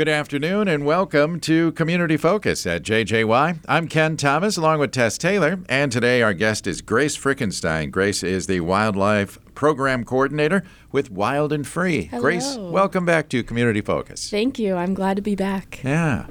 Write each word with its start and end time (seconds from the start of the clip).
Good 0.00 0.08
afternoon 0.08 0.66
and 0.66 0.86
welcome 0.86 1.40
to 1.40 1.72
Community 1.72 2.16
Focus 2.16 2.66
at 2.66 2.82
JJY. 2.82 3.58
I'm 3.68 3.86
Ken 3.86 4.16
Thomas 4.16 4.56
along 4.56 4.80
with 4.80 4.92
Tess 4.92 5.18
Taylor, 5.18 5.60
and 5.68 5.92
today 5.92 6.22
our 6.22 6.32
guest 6.32 6.66
is 6.66 6.80
Grace 6.80 7.18
Frickenstein. 7.18 7.90
Grace 7.90 8.22
is 8.22 8.46
the 8.46 8.60
Wildlife 8.60 9.38
Program 9.54 10.06
Coordinator 10.06 10.64
with 10.90 11.10
Wild 11.10 11.52
and 11.52 11.68
Free. 11.68 12.04
Hello. 12.04 12.22
Grace, 12.22 12.56
welcome 12.56 13.04
back 13.04 13.28
to 13.28 13.42
Community 13.42 13.82
Focus. 13.82 14.30
Thank 14.30 14.58
you. 14.58 14.74
I'm 14.74 14.94
glad 14.94 15.16
to 15.16 15.22
be 15.22 15.34
back. 15.34 15.82
Yeah. 15.84 16.28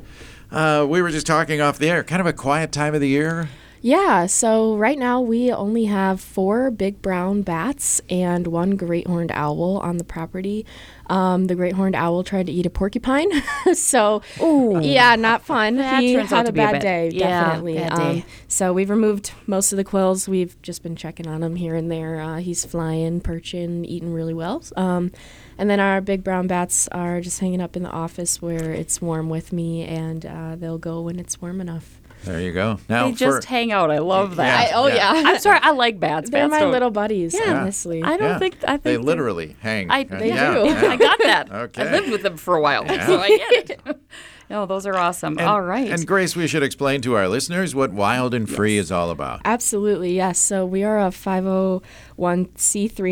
Uh, 0.51 0.87
we 0.89 1.03
were 1.03 1.11
just 1.11 1.27
talking 1.27 1.61
off 1.61 1.77
the 1.77 1.91
air, 1.91 2.03
kind 2.03 2.21
of 2.21 2.25
a 2.25 2.33
quiet 2.33 2.71
time 2.71 2.95
of 2.95 3.01
the 3.01 3.07
year. 3.07 3.49
Yeah, 3.81 4.25
so 4.25 4.75
right 4.75 4.99
now 4.99 5.21
we 5.21 5.53
only 5.53 5.85
have 5.85 6.19
four 6.19 6.69
big 6.69 7.01
brown 7.01 7.43
bats 7.43 8.01
and 8.09 8.47
one 8.47 8.71
great 8.71 9.07
horned 9.07 9.31
owl 9.31 9.77
on 9.77 9.97
the 9.97 10.03
property. 10.03 10.65
Um, 11.09 11.47
the 11.47 11.55
great 11.55 11.73
horned 11.73 11.95
owl 11.95 12.23
tried 12.23 12.45
to 12.45 12.51
eat 12.51 12.65
a 12.65 12.69
porcupine, 12.69 13.29
so 13.73 14.21
yeah, 14.39 15.15
not 15.15 15.41
fun. 15.43 15.77
That 15.77 16.03
he 16.03 16.13
had 16.13 16.45
a 16.45 16.49
a 16.49 16.51
bad 16.51 16.71
bad- 16.73 16.81
day, 16.81 17.09
yeah, 17.13 17.43
definitely. 17.45 17.75
bad 17.75 17.91
Um, 17.93 17.99
day. 17.99 18.25
so 18.47 18.73
we've 18.73 18.89
removed 18.89 19.31
most 19.47 19.71
of 19.73 19.77
the 19.77 19.83
quills. 19.83 20.29
We've 20.29 20.59
just 20.61 20.83
been 20.83 20.95
checking 20.95 21.27
on 21.27 21.41
him 21.43 21.55
here 21.55 21.75
and 21.75 21.91
there. 21.91 22.21
Uh, 22.21 22.37
he's 22.37 22.63
flying, 22.65 23.21
perching, 23.21 23.85
eating 23.85 24.13
really 24.13 24.33
well. 24.33 24.63
Um, 24.75 25.11
and 25.57 25.69
then 25.69 25.79
our 25.79 25.99
big 25.99 26.23
brown 26.23 26.47
bats 26.47 26.87
are 26.89 27.19
just 27.21 27.39
hanging 27.39 27.59
up 27.61 27.75
in 27.75 27.83
the 27.83 27.89
office 27.89 28.41
where 28.41 28.71
it's 28.71 29.01
warm 29.01 29.29
with 29.29 29.51
me, 29.51 29.83
and 29.83 30.25
uh, 30.25 30.55
they'll 30.55 30.77
go 30.77 31.01
when 31.01 31.19
it's 31.19 31.41
warm 31.41 31.59
enough. 31.59 31.98
There 32.23 32.41
you 32.41 32.51
go. 32.51 32.79
Now, 32.89 33.07
They 33.07 33.13
just 33.13 33.43
for, 33.43 33.49
hang 33.49 33.71
out. 33.71 33.91
I 33.91 33.99
love 33.99 34.35
that. 34.35 34.69
Yeah, 34.69 34.77
oh 34.77 34.87
yeah. 34.87 34.95
yeah, 35.13 35.23
I'm 35.29 35.39
sorry. 35.39 35.59
I 35.61 35.71
like 35.71 35.99
bats. 35.99 36.29
They're 36.29 36.43
bats 36.43 36.51
my 36.51 36.59
don't- 36.59 36.71
little 36.71 36.91
buddies, 36.91 37.33
Yeah. 37.33 37.61
honestly. 37.61 38.03
I 38.03 38.17
don't 38.17 38.21
yeah, 38.27 38.39
think. 38.39 38.57
I 38.63 38.71
think 38.71 38.83
they 38.83 38.97
literally 38.97 39.55
hang. 39.61 39.89
I, 39.89 40.03
They 40.03 40.27
yeah, 40.29 40.53
do. 40.53 40.65
yeah. 40.67 40.81
I 40.91 40.97
got 40.97 41.19
that. 41.19 41.51
Okay. 41.69 41.87
I 41.87 41.91
lived 41.91 42.11
with 42.11 42.23
them 42.23 42.37
for 42.37 42.55
a 42.55 42.61
while, 42.61 42.85
so 42.87 43.19
I 43.19 43.29
get 43.29 43.69
it. 43.71 43.81
no, 44.49 44.65
those 44.65 44.85
are 44.85 44.95
awesome. 44.95 45.37
And- 45.37 45.47
All 45.47 45.61
right. 45.61 45.89
And 45.91 46.05
Grace, 46.07 46.35
we 46.35 46.47
should 46.47 46.63
explain 46.63 47.01
to 47.01 47.15
our 47.15 47.27
listeners 47.27 47.75
what 47.75 47.91
Wild 47.91 48.33
and 48.33 48.49
Free 48.49 48.77
is 48.77 48.91
all 48.91 49.11
about. 49.11 49.41
Absolutely, 49.45 50.15
yes. 50.15 50.39
So 50.39 50.65
we 50.65 50.83
are 50.83 50.99
a 50.99 51.11
501c3 51.11 51.81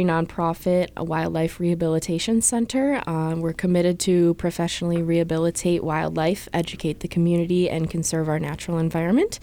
nonprofit, 0.06 0.90
a 0.98 1.04
wildlife 1.04 1.60
rehabilitation 1.60 2.42
center. 2.42 3.02
Um, 3.08 3.42
we're 3.42 3.54
committed 3.54 4.00
to 4.02 4.34
professionally 4.36 5.02
rehabilitate 5.02 5.84
wildlife, 5.84 6.50
educate 6.54 7.00
the 7.02 7.08
community, 7.08 7.70
and 7.70 7.90
conserve 7.90 8.28
our 8.30 8.40
natural 8.40 8.78
environment. 8.78 9.40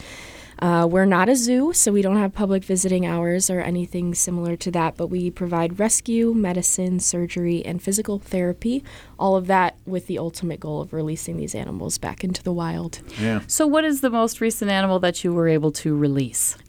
Uh, 0.65 0.87
we're 0.87 1.05
not 1.05 1.29
a 1.29 1.37
zoo, 1.37 1.75
so 1.75 1.93
we 1.93 2.01
don't 2.01 2.17
have 2.17 2.33
public 2.33 2.65
visiting 2.65 3.05
hours 3.05 3.51
or 3.51 3.61
anything 3.61 4.15
similar 4.15 4.57
to 4.57 4.71
that, 4.71 4.97
but 4.97 5.09
we 5.09 5.31
provide 5.31 5.79
rescue, 5.79 6.33
medicine, 6.33 6.99
surgery, 6.99 7.63
and 7.67 7.83
physical 7.83 8.19
therapy. 8.19 8.83
All 9.19 9.37
of 9.37 9.47
that 9.47 9.77
with 9.85 10.07
the 10.07 10.19
ultimate 10.19 10.61
goal 10.61 10.81
of 10.81 10.95
releasing 10.95 11.37
these 11.37 11.55
animals 11.55 11.99
back 11.99 12.25
into 12.25 12.43
the 12.43 12.51
wild. 12.51 13.01
Yeah. 13.21 13.43
so, 13.47 13.67
what 13.67 13.85
is 13.85 14.01
the 14.01 14.09
most 14.09 14.41
recent 14.41 14.71
animal 14.71 14.99
that 15.01 15.23
you 15.23 15.35
were 15.35 15.49
able 15.49 15.71
to 15.73 15.95
release? 15.95 16.57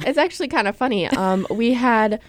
it's 0.00 0.18
actually 0.18 0.48
kind 0.48 0.66
of 0.66 0.74
funny. 0.74 1.06
Um, 1.06 1.46
we 1.48 1.74
had 1.74 2.20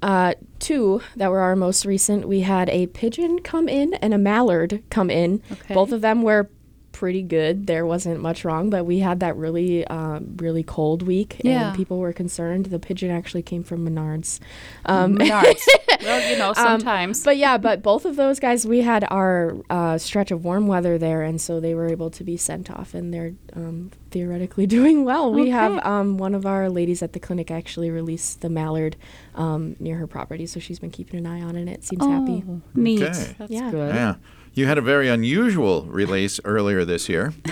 uh, 0.00 0.32
two 0.60 1.02
that 1.16 1.30
were 1.30 1.40
our 1.40 1.56
most 1.56 1.84
recent. 1.84 2.26
We 2.26 2.40
had 2.40 2.70
a 2.70 2.86
pigeon 2.86 3.40
come 3.40 3.68
in 3.68 3.92
and 3.94 4.14
a 4.14 4.18
mallard 4.18 4.82
come 4.88 5.10
in. 5.10 5.42
Okay. 5.52 5.74
Both 5.74 5.92
of 5.92 6.00
them 6.00 6.22
were 6.22 6.48
pretty 6.94 7.20
good. 7.22 7.66
There 7.66 7.84
wasn't 7.84 8.20
much 8.20 8.44
wrong, 8.44 8.70
but 8.70 8.84
we 8.86 9.00
had 9.00 9.20
that 9.20 9.36
really, 9.36 9.86
um, 9.88 10.34
really 10.38 10.62
cold 10.62 11.02
week, 11.02 11.40
Yeah. 11.44 11.68
and 11.68 11.76
people 11.76 11.98
were 11.98 12.12
concerned. 12.14 12.66
The 12.66 12.78
pigeon 12.78 13.10
actually 13.10 13.42
came 13.42 13.62
from 13.62 13.86
Menards. 13.86 14.40
Um, 14.86 15.16
Menards. 15.18 15.60
well, 16.02 16.30
you 16.30 16.38
know, 16.38 16.54
sometimes. 16.54 17.22
but 17.22 17.36
yeah, 17.36 17.58
but 17.58 17.82
both 17.82 18.06
of 18.06 18.16
those 18.16 18.40
guys, 18.40 18.66
we 18.66 18.80
had 18.80 19.04
our 19.10 19.56
uh, 19.68 19.98
stretch 19.98 20.30
of 20.30 20.44
warm 20.44 20.66
weather 20.66 20.96
there, 20.96 21.22
and 21.22 21.38
so 21.40 21.60
they 21.60 21.74
were 21.74 21.88
able 21.88 22.08
to 22.10 22.24
be 22.24 22.36
sent 22.38 22.70
off, 22.70 22.94
and 22.94 23.12
they're 23.12 23.34
um, 23.54 23.90
theoretically 24.10 24.66
doing 24.78 25.04
well. 25.04 25.32
We 25.32 25.50
have 25.50 25.84
um, 25.84 26.16
one 26.16 26.34
of 26.34 26.46
our 26.46 26.70
ladies 26.70 27.02
at 27.02 27.12
the 27.12 27.20
clinic 27.20 27.50
actually 27.50 27.90
released 27.90 28.40
the 28.40 28.48
mallard 28.48 28.96
um, 29.34 29.76
near 29.80 29.96
her 29.96 30.06
property, 30.06 30.46
so 30.46 30.60
she's 30.60 30.78
been 30.78 30.90
keeping 30.90 31.18
an 31.18 31.26
eye 31.26 31.42
on 31.42 31.56
it. 31.56 31.68
It 31.68 31.84
seems 31.84 32.04
happy. 32.06 32.44
Oh, 32.48 32.60
neat. 32.74 33.02
Okay. 33.02 33.34
That's 33.38 33.50
Yeah. 33.52 33.70
good. 33.70 33.94
Yeah. 33.94 34.14
You 34.54 34.66
had 34.66 34.78
a 34.78 34.82
very 34.82 35.08
unusual 35.08 35.82
release 35.84 36.40
earlier 36.44 36.84
this 36.84 37.08
year. 37.08 37.32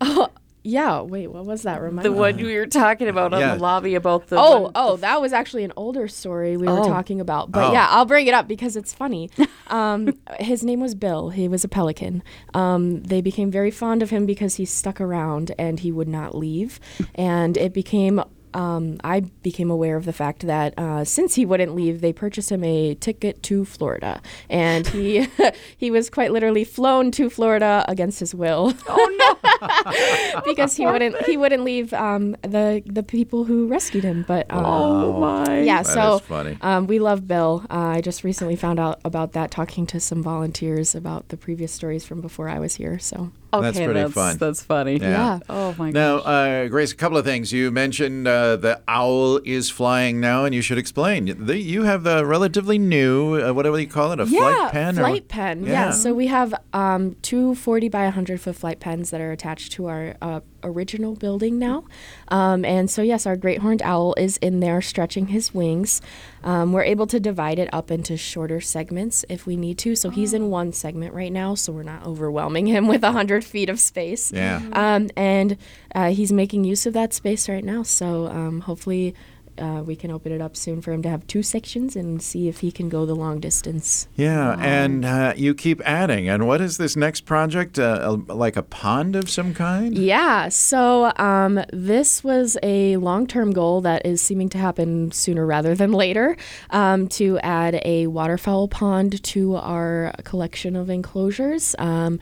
Oh, 0.00 0.28
yeah. 0.62 1.00
Wait, 1.00 1.26
what 1.28 1.44
was 1.44 1.62
that? 1.62 1.80
Remind 1.82 2.04
The 2.04 2.10
me. 2.10 2.16
one 2.18 2.36
we 2.36 2.54
were 2.56 2.66
talking 2.66 3.08
about 3.08 3.32
on 3.34 3.40
the 3.40 3.56
lobby 3.56 3.94
about 3.96 4.28
the. 4.28 4.36
Oh, 4.38 4.60
one- 4.62 4.72
oh, 4.76 4.96
that 4.98 5.20
was 5.20 5.32
actually 5.32 5.64
an 5.64 5.72
older 5.76 6.06
story 6.06 6.56
we 6.56 6.66
were 6.68 6.80
Oh. 6.80 6.84
talking 6.88 7.20
about. 7.20 7.50
But 7.50 7.70
Oh. 7.70 7.72
yeah, 7.72 7.88
I'll 7.90 8.04
bring 8.04 8.26
it 8.28 8.34
up 8.34 8.46
because 8.46 8.76
it's 8.76 8.92
funny. 8.94 9.30
Um, 9.70 10.14
his 10.40 10.64
name 10.64 10.80
was 10.80 10.94
Bill. 10.94 11.28
He 11.28 11.46
was 11.46 11.62
a 11.62 11.68
pelican. 11.68 12.22
Um, 12.54 13.02
they 13.02 13.20
became 13.20 13.50
very 13.50 13.70
fond 13.70 14.02
of 14.02 14.08
him 14.08 14.24
because 14.24 14.54
he 14.54 14.64
stuck 14.64 14.98
around 14.98 15.52
and 15.58 15.80
he 15.80 15.92
would 15.92 16.08
not 16.08 16.34
leave. 16.34 16.80
And 17.14 17.54
it 17.58 17.74
became. 17.74 18.22
Um, 18.58 18.98
I 19.04 19.20
became 19.20 19.70
aware 19.70 19.96
of 19.96 20.04
the 20.04 20.12
fact 20.12 20.44
that 20.46 20.74
uh, 20.76 21.04
since 21.04 21.36
he 21.36 21.46
wouldn't 21.46 21.74
leave, 21.76 22.00
they 22.00 22.12
purchased 22.12 22.50
him 22.50 22.64
a 22.64 22.96
ticket 22.96 23.40
to 23.44 23.64
Florida, 23.64 24.20
and 24.50 24.84
he 24.88 25.28
he 25.76 25.90
was 25.92 26.10
quite 26.10 26.32
literally 26.32 26.64
flown 26.64 27.12
to 27.12 27.30
Florida 27.30 27.84
against 27.86 28.18
his 28.18 28.34
will. 28.34 28.74
Oh 28.88 29.06
no! 29.22 30.42
because 30.44 30.74
he 30.76 30.84
wouldn't 30.86 31.14
he 31.26 31.36
wouldn't 31.36 31.62
leave 31.62 31.92
um, 31.94 32.32
the 32.42 32.82
the 32.84 33.02
people 33.04 33.44
who 33.44 33.68
rescued 33.68 34.02
him. 34.04 34.24
But 34.26 34.46
um, 34.50 34.64
Oh, 34.64 35.20
my. 35.20 35.60
yeah, 35.60 35.82
That 35.82 35.92
so 35.92 36.16
is 36.16 36.20
funny. 36.22 36.58
Um, 36.60 36.86
we 36.88 36.98
love 36.98 37.28
Bill. 37.28 37.64
Uh, 37.70 37.94
I 37.96 38.00
just 38.00 38.24
recently 38.24 38.56
found 38.56 38.80
out 38.80 39.00
about 39.04 39.32
that 39.34 39.50
talking 39.52 39.86
to 39.86 40.00
some 40.00 40.20
volunteers 40.22 40.94
about 40.96 41.28
the 41.28 41.36
previous 41.36 41.70
stories 41.72 42.04
from 42.04 42.20
before 42.20 42.48
I 42.48 42.58
was 42.58 42.74
here. 42.74 42.98
So 42.98 43.30
Okay, 43.52 43.62
That's 43.62 43.78
pretty 43.78 44.00
that's, 44.00 44.12
fun. 44.12 44.36
That's 44.36 44.62
funny. 44.62 44.96
Yeah. 44.96 45.08
yeah. 45.08 45.38
Oh, 45.48 45.74
my 45.78 45.90
God. 45.90 45.94
Now, 45.94 46.16
uh, 46.18 46.68
Grace, 46.68 46.92
a 46.92 46.96
couple 46.96 47.16
of 47.16 47.24
things. 47.24 47.52
You 47.52 47.70
mentioned 47.70 48.28
uh, 48.28 48.56
the 48.56 48.82
owl 48.86 49.38
is 49.38 49.70
flying 49.70 50.20
now, 50.20 50.44
and 50.44 50.54
you 50.54 50.60
should 50.60 50.76
explain. 50.76 51.46
The, 51.46 51.56
you 51.56 51.84
have 51.84 52.02
the 52.04 52.26
relatively 52.26 52.78
new, 52.78 53.40
uh, 53.40 53.52
whatever 53.52 53.80
you 53.80 53.86
call 53.86 54.12
it, 54.12 54.20
a 54.20 54.26
yeah, 54.26 54.38
flight 54.38 54.72
pen? 54.72 54.98
or- 54.98 55.02
flight 55.02 55.28
pen. 55.28 55.64
Yeah. 55.64 55.72
Yeah. 55.72 55.90
So 55.92 56.12
we 56.12 56.26
have 56.26 56.54
um, 56.72 57.16
two 57.22 57.54
40 57.54 57.88
by 57.88 58.04
100 58.04 58.40
foot 58.40 58.56
flight 58.56 58.80
pens 58.80 59.10
that 59.10 59.20
are 59.20 59.32
attached 59.32 59.72
to 59.72 59.86
our 59.86 60.14
uh, 60.20 60.40
original 60.62 61.14
building 61.14 61.58
now. 61.58 61.84
Um, 62.28 62.64
and 62.64 62.90
so, 62.90 63.02
yes, 63.02 63.26
our 63.26 63.36
great 63.36 63.60
horned 63.60 63.82
owl 63.82 64.14
is 64.16 64.36
in 64.38 64.60
there 64.60 64.80
stretching 64.80 65.28
his 65.28 65.54
wings. 65.54 66.00
Um, 66.42 66.72
we're 66.72 66.82
able 66.82 67.06
to 67.08 67.20
divide 67.20 67.58
it 67.58 67.68
up 67.72 67.90
into 67.90 68.16
shorter 68.16 68.60
segments 68.60 69.24
if 69.28 69.46
we 69.46 69.56
need 69.56 69.78
to. 69.78 69.96
So 69.96 70.10
he's 70.10 70.32
in 70.32 70.50
one 70.50 70.72
segment 70.72 71.14
right 71.14 71.32
now, 71.32 71.54
so 71.54 71.72
we're 71.72 71.82
not 71.82 72.06
overwhelming 72.06 72.66
him 72.66 72.86
with 72.86 73.02
100 73.02 73.44
feet 73.44 73.68
of 73.68 73.80
space. 73.80 74.32
Yeah. 74.32 74.62
Um, 74.72 75.10
and 75.16 75.56
uh, 75.94 76.10
he's 76.10 76.32
making 76.32 76.64
use 76.64 76.86
of 76.86 76.92
that 76.94 77.12
space 77.12 77.48
right 77.48 77.64
now. 77.64 77.82
So 77.82 78.26
um, 78.26 78.60
hopefully 78.60 79.14
uh, 79.58 79.82
we 79.82 79.96
can 79.96 80.10
open 80.10 80.32
it 80.32 80.40
up 80.40 80.56
soon 80.56 80.80
for 80.80 80.92
him 80.92 81.02
to 81.02 81.08
have 81.08 81.26
two 81.26 81.42
sections 81.42 81.96
and 81.96 82.22
see 82.22 82.48
if 82.48 82.60
he 82.60 82.70
can 82.70 82.88
go 82.88 83.04
the 83.06 83.14
long 83.14 83.40
distance. 83.40 84.08
Yeah, 84.16 84.56
and 84.58 85.04
uh, 85.04 85.34
you 85.36 85.54
keep 85.54 85.80
adding. 85.84 86.28
And 86.28 86.46
what 86.46 86.60
is 86.60 86.78
this 86.78 86.96
next 86.96 87.22
project? 87.22 87.78
Uh, 87.78 87.98
a- 88.28 88.32
like 88.32 88.56
a 88.56 88.62
pond 88.62 89.16
of 89.16 89.28
some 89.28 89.54
kind? 89.54 89.96
Yeah, 89.96 90.48
so 90.48 91.12
um, 91.16 91.60
this 91.72 92.22
was 92.22 92.56
a 92.62 92.96
long 92.98 93.26
term 93.26 93.52
goal 93.52 93.80
that 93.82 94.06
is 94.06 94.20
seeming 94.20 94.48
to 94.50 94.58
happen 94.58 95.10
sooner 95.12 95.46
rather 95.46 95.74
than 95.74 95.92
later 95.92 96.36
um, 96.70 97.08
to 97.08 97.38
add 97.40 97.80
a 97.84 98.06
waterfowl 98.06 98.68
pond 98.68 99.22
to 99.24 99.56
our 99.56 100.12
collection 100.24 100.76
of 100.76 100.90
enclosures. 100.90 101.74
Um, 101.78 102.20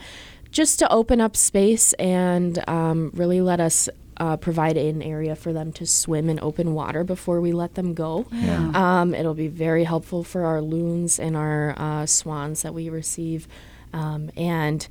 just 0.50 0.78
to 0.78 0.90
open 0.90 1.20
up 1.20 1.36
space 1.36 1.92
and 1.94 2.66
um, 2.68 3.10
really 3.14 3.42
let 3.42 3.60
us 3.60 3.90
uh, 4.18 4.36
provide 4.36 4.76
an 4.76 5.02
area 5.02 5.36
for 5.36 5.52
them 5.52 5.72
to 5.72 5.86
swim 5.86 6.28
in 6.28 6.38
open 6.40 6.74
water 6.74 7.04
before 7.04 7.40
we 7.40 7.52
let 7.52 7.74
them 7.74 7.94
go. 7.94 8.26
Yeah. 8.32 8.70
Um, 8.74 9.14
it'll 9.14 9.34
be 9.34 9.48
very 9.48 9.84
helpful 9.84 10.24
for 10.24 10.44
our 10.44 10.60
loons 10.60 11.18
and 11.18 11.36
our 11.36 11.74
uh, 11.76 12.06
swans 12.06 12.62
that 12.62 12.74
we 12.74 12.88
receive. 12.88 13.48
Um, 13.92 14.30
and 14.36 14.86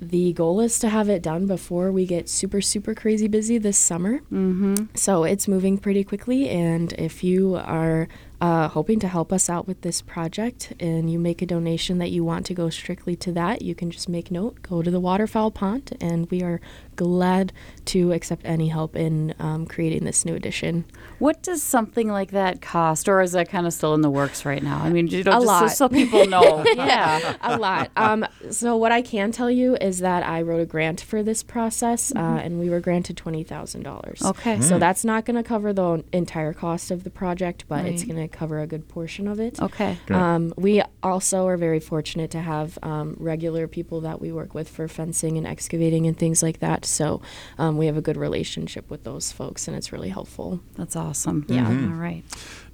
the 0.00 0.32
goal 0.32 0.60
is 0.60 0.78
to 0.78 0.88
have 0.88 1.10
it 1.10 1.22
done 1.22 1.46
before 1.46 1.92
we 1.92 2.06
get 2.06 2.28
super, 2.28 2.62
super 2.62 2.94
crazy 2.94 3.28
busy 3.28 3.58
this 3.58 3.76
summer. 3.76 4.20
Mm-hmm. 4.32 4.86
So 4.94 5.24
it's 5.24 5.46
moving 5.46 5.76
pretty 5.76 6.04
quickly. 6.04 6.48
And 6.48 6.92
if 6.94 7.22
you 7.22 7.56
are 7.56 8.08
uh, 8.40 8.69
hoping 8.70 8.98
to 9.00 9.08
help 9.08 9.32
us 9.32 9.48
out 9.48 9.66
with 9.66 9.82
this 9.82 10.00
project 10.02 10.72
and 10.80 11.10
you 11.10 11.18
make 11.18 11.42
a 11.42 11.46
donation 11.46 11.98
that 11.98 12.10
you 12.10 12.24
want 12.24 12.46
to 12.46 12.54
go 12.54 12.70
strictly 12.70 13.14
to 13.16 13.32
that, 13.32 13.62
you 13.62 13.74
can 13.74 13.90
just 13.90 14.08
make 14.08 14.30
note, 14.30 14.62
go 14.62 14.82
to 14.82 14.90
the 14.90 15.00
waterfowl 15.00 15.50
pond, 15.50 15.96
and 16.00 16.30
we 16.30 16.42
are 16.42 16.60
glad 16.96 17.52
to 17.86 18.12
accept 18.12 18.42
any 18.44 18.68
help 18.68 18.94
in 18.94 19.34
um, 19.38 19.66
creating 19.66 20.04
this 20.04 20.24
new 20.24 20.34
addition. 20.34 20.84
What 21.18 21.42
does 21.42 21.62
something 21.62 22.08
like 22.08 22.30
that 22.32 22.60
cost, 22.60 23.08
or 23.08 23.20
is 23.20 23.32
that 23.32 23.48
kind 23.48 23.66
of 23.66 23.72
still 23.72 23.94
in 23.94 24.02
the 24.02 24.10
works 24.10 24.44
right 24.44 24.62
now? 24.62 24.78
I 24.78 24.90
mean, 24.90 25.06
you 25.06 25.24
know, 25.24 25.32
A 25.32 25.34
just 25.34 25.46
lot. 25.46 25.70
so 25.72 25.88
people 25.88 26.26
know. 26.26 26.64
yeah. 26.74 27.36
a 27.40 27.58
lot. 27.58 27.90
Um, 27.96 28.26
so 28.50 28.76
what 28.76 28.92
I 28.92 29.02
can 29.02 29.32
tell 29.32 29.50
you 29.50 29.76
is 29.76 30.00
that 30.00 30.26
I 30.26 30.42
wrote 30.42 30.60
a 30.60 30.66
grant 30.66 31.00
for 31.00 31.22
this 31.22 31.42
process, 31.42 32.12
uh, 32.14 32.18
and 32.18 32.60
we 32.60 32.70
were 32.70 32.80
granted 32.80 33.16
twenty 33.16 33.42
thousand 33.44 33.82
dollars. 33.82 34.22
Okay. 34.22 34.60
So 34.60 34.78
that's 34.78 35.04
not 35.04 35.24
going 35.24 35.36
to 35.36 35.42
cover 35.42 35.72
the 35.72 36.04
entire 36.12 36.52
cost 36.52 36.90
of 36.90 37.04
the 37.04 37.10
project, 37.10 37.64
but 37.66 37.84
it's 37.86 38.04
going 38.04 38.16
to 38.16 38.28
cover 38.28 38.59
a 38.62 38.66
good 38.66 38.88
portion 38.88 39.26
of 39.28 39.40
it. 39.40 39.60
Okay. 39.60 39.98
Um, 40.10 40.52
we 40.56 40.82
also 41.02 41.46
are 41.46 41.56
very 41.56 41.80
fortunate 41.80 42.30
to 42.32 42.40
have 42.40 42.78
um, 42.82 43.16
regular 43.18 43.66
people 43.68 44.00
that 44.02 44.20
we 44.20 44.32
work 44.32 44.54
with 44.54 44.68
for 44.68 44.88
fencing 44.88 45.36
and 45.38 45.46
excavating 45.46 46.06
and 46.06 46.16
things 46.16 46.42
like 46.42 46.60
that. 46.60 46.84
So 46.84 47.22
um, 47.58 47.76
we 47.76 47.86
have 47.86 47.96
a 47.96 48.02
good 48.02 48.16
relationship 48.16 48.90
with 48.90 49.04
those 49.04 49.32
folks, 49.32 49.68
and 49.68 49.76
it's 49.76 49.92
really 49.92 50.08
helpful. 50.08 50.60
That's 50.74 50.96
awesome. 50.96 51.46
Yeah. 51.48 51.66
Mm-hmm. 51.66 51.92
All 51.92 51.98
right. 51.98 52.24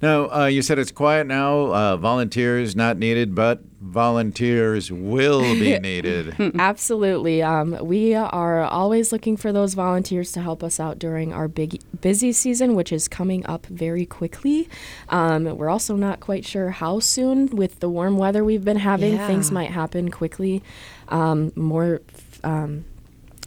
Now, 0.01 0.31
uh, 0.31 0.45
you 0.45 0.61
said 0.61 0.79
it's 0.79 0.91
quiet 0.91 1.27
now, 1.27 1.73
uh, 1.73 1.97
volunteers 1.97 2.75
not 2.75 2.97
needed, 2.97 3.33
but 3.33 3.61
volunteers 3.79 4.91
will 4.91 5.41
be 5.41 5.77
needed. 5.89 6.35
Absolutely. 6.57 7.41
Um, 7.43 7.77
we 7.81 8.13
are 8.15 8.61
always 8.63 9.11
looking 9.11 9.37
for 9.37 9.51
those 9.51 9.73
volunteers 9.73 10.31
to 10.33 10.41
help 10.41 10.63
us 10.63 10.79
out 10.79 10.99
during 10.99 11.33
our 11.33 11.47
big 11.47 11.81
busy 12.01 12.31
season, 12.31 12.75
which 12.75 12.91
is 12.91 13.07
coming 13.07 13.45
up 13.45 13.65
very 13.67 14.05
quickly. 14.05 14.67
Um, 15.09 15.43
we're 15.57 15.69
also 15.69 15.95
not 15.95 16.19
quite 16.19 16.45
sure 16.45 16.71
how 16.71 16.99
soon. 16.99 17.47
With 17.47 17.79
the 17.79 17.89
warm 17.89 18.17
weather 18.17 18.43
we've 18.43 18.65
been 18.65 18.77
having, 18.77 19.13
Yeah. 19.13 19.27
things 19.27 19.51
might 19.51 19.71
happen 19.71 20.09
quickly, 20.11 20.63
um, 21.09 21.51
more 21.55 22.01
um, 22.43 22.85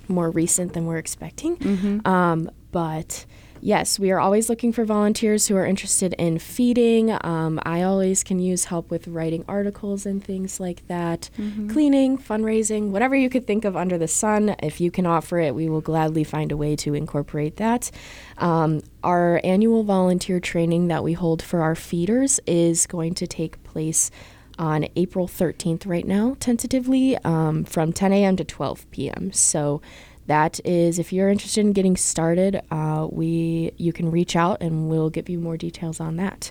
more 0.09 0.31
recent 0.31 0.73
than 0.73 0.87
we're 0.87 0.99
expecting. 0.99 2.01
Um, 2.05 2.51
but 2.73 3.25
yes, 3.61 3.99
we 3.99 4.11
are 4.11 4.21
always 4.21 4.49
looking 4.49 4.73
for 4.73 4.85
volunteers 4.85 5.47
who 5.47 5.57
are 5.57 5.67
interested 5.67 6.15
in 6.15 6.39
feeding. 6.39 7.17
Um, 7.25 7.61
I 7.65 7.83
always 7.83 8.23
can 8.25 8.39
use 8.39 8.67
help 8.67 8.91
with 8.91 9.09
writing 9.09 9.45
articles 9.49 10.07
and 10.07 10.23
things 10.23 10.61
like 10.61 10.87
that, 10.89 11.31
cleaning, 11.69 12.19
fundraising, 12.19 12.91
whatever 12.91 13.15
you 13.15 13.29
could 13.31 13.47
think 13.47 13.65
of 13.65 13.77
under 13.77 13.99
the 13.99 14.09
sun. 14.09 14.57
If 14.63 14.81
you 14.81 14.91
can 14.91 15.07
offer 15.07 15.39
it, 15.39 15.55
we 15.55 15.69
will 15.69 15.81
gladly 15.81 16.25
find 16.25 16.53
a 16.53 16.57
way 16.57 16.77
to 16.77 16.95
incorporate 16.95 17.57
that. 17.57 17.91
Um, 18.39 18.83
our 19.03 19.41
annual 19.45 19.85
volunteer 19.85 20.41
training 20.41 20.89
that 20.89 21.05
we 21.05 21.13
hold 21.13 21.43
for 21.43 21.63
our 21.63 21.75
feeders 21.75 22.41
is 22.47 22.87
going 22.87 23.15
to 23.15 23.27
take 23.27 23.63
place 23.65 24.11
on 24.59 24.87
April 24.95 25.27
13th 25.27 25.87
right 25.87 26.07
now, 26.07 26.37
tentatively, 26.39 27.17
um, 27.25 27.65
from 27.65 27.95
10 27.95 28.13
a.m. 28.13 28.37
to 28.37 28.45
12 28.45 28.91
p.m. 28.91 29.33
So 29.33 29.81
that 30.27 30.61
is, 30.65 30.99
if 30.99 31.13
you're 31.13 31.29
interested 31.29 31.61
in 31.61 31.73
getting 31.73 31.97
started, 31.97 32.63
uh, 32.71 33.09
we 33.11 33.73
you 33.77 33.93
can 33.93 34.11
reach 34.11 34.37
out 34.37 34.59
and 34.61 34.89
we'll 34.89 35.11
give 35.11 35.29
you 35.29 35.39
more 35.39 35.57
details 35.57 36.01
on 36.01 36.17
that. 36.17 36.51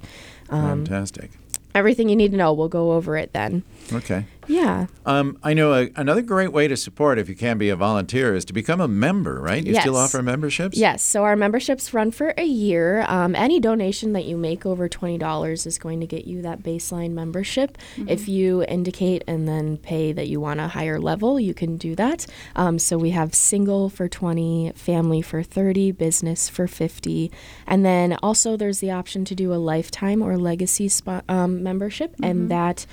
Um, 0.49 0.85
Fantastic. 0.85 1.31
everything 1.73 2.09
you 2.09 2.15
need 2.15 2.31
to 2.31 2.37
know, 2.37 2.51
we'll 2.53 2.67
go 2.69 2.93
over 2.93 3.15
it 3.15 3.31
then. 3.33 3.63
Okay. 3.93 4.25
Yeah. 4.49 4.87
Um, 5.05 5.37
I 5.43 5.53
know 5.53 5.73
a, 5.73 5.89
another 5.95 6.23
great 6.23 6.51
way 6.51 6.67
to 6.67 6.75
support, 6.75 7.19
if 7.19 7.29
you 7.29 7.35
can 7.35 7.57
be 7.59 7.69
a 7.69 7.75
volunteer, 7.75 8.35
is 8.35 8.43
to 8.45 8.53
become 8.53 8.81
a 8.81 8.87
member, 8.87 9.39
right? 9.39 9.63
You 9.65 9.75
still 9.75 9.95
offer 9.95 10.23
memberships? 10.23 10.75
Yes, 10.75 11.03
so 11.03 11.23
our 11.23 11.35
memberships 11.35 11.93
run 11.93 12.09
for 12.11 12.33
a 12.35 12.45
year. 12.45 13.05
Um, 13.07 13.35
any 13.35 13.59
donation 13.59 14.13
that 14.13 14.25
you 14.25 14.37
make 14.37 14.65
over 14.65 14.89
$20 14.89 15.67
is 15.67 15.77
going 15.77 15.99
to 15.99 16.07
get 16.07 16.25
you 16.25 16.41
that 16.41 16.63
baseline 16.63 17.11
membership. 17.11 17.77
If 18.07 18.27
you 18.27 18.63
indicate 18.63 19.23
and 19.27 19.47
then 19.47 19.77
pay 19.77 20.11
that 20.13 20.27
you 20.27 20.39
want 20.39 20.59
a 20.59 20.67
higher 20.67 20.99
level, 20.99 21.39
you 21.39 21.53
can 21.53 21.77
do 21.77 21.95
that. 21.95 22.25
Um, 22.55 22.79
so 22.79 22.97
we 22.97 23.11
have 23.11 23.35
single 23.35 23.89
for 23.89 24.07
20, 24.07 24.71
family 24.75 25.21
for 25.21 25.43
30, 25.43 25.91
business 25.91 26.49
for 26.49 26.67
50. 26.67 27.31
And 27.67 27.85
then 27.85 28.17
also 28.23 28.57
there's 28.57 28.79
the 28.79 28.89
option 28.89 29.25
to 29.25 29.35
do 29.35 29.53
a 29.53 29.55
lifetime 29.55 30.23
or 30.23 30.37
legacy 30.37 30.87
spot, 30.87 31.23
um, 31.29 31.61
membership, 31.61 32.15
and 32.23 32.49
that 32.49 32.87